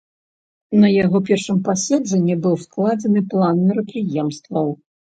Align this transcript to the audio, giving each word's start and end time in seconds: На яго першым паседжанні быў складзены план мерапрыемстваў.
На 0.83 0.89
яго 0.93 1.17
першым 1.27 1.61
паседжанні 1.69 2.35
быў 2.47 2.55
складзены 2.65 3.21
план 3.37 3.55
мерапрыемстваў. 3.71 4.67